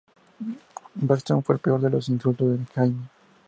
Braxton, 0.95 1.43
fue 1.43 1.53
el 1.53 1.61
peor 1.61 1.79
de 1.79 1.91
los 1.91 2.09
insultos 2.09 2.57
de 2.57 2.65
Jamie. 2.73 3.07